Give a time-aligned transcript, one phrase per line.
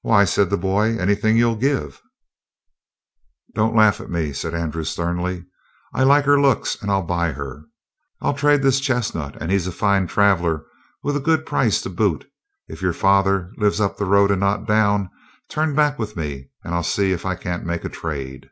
[0.00, 2.00] "Why," said the boy, "anything you'll give."
[3.54, 5.44] "Don't laugh at me," said Andrew sternly.
[5.92, 7.64] "I like her looks and I'll buy her.
[8.22, 10.64] I'll trade this chestnut and he's a fine traveler
[11.02, 12.24] with a good price to boot.
[12.68, 15.10] If your father lives up the road and not down,
[15.50, 18.48] turn back with me and I'll see if I can't make a trade."